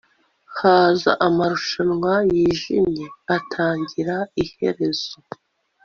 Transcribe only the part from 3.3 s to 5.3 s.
atagira iherezo